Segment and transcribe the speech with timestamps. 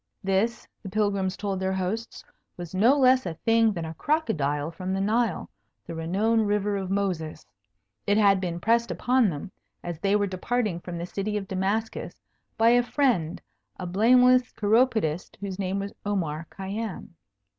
[0.23, 2.25] This, the Pilgrims told their hosts,
[2.57, 5.47] was no less a thing than a crocodile from the Nile,
[5.85, 7.45] the renowned river of Moses.
[8.07, 9.51] It had been pressed upon them,
[9.83, 12.19] as they were departing from the City of Damascus,
[12.57, 13.39] by a friend,
[13.77, 17.09] a blameless chiropodist, whose name was Omar Khayyam.